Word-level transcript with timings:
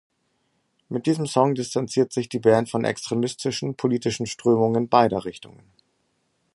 Mit 0.89 1.05
diesem 1.05 1.27
Song 1.27 1.53
distanziert 1.53 2.11
sich 2.11 2.27
die 2.27 2.39
Band 2.39 2.71
von 2.71 2.85
extremistischen, 2.85 3.75
politischen 3.75 4.25
Strömungen 4.25 4.89
beider 4.89 5.25
Richtungen. 5.25 5.61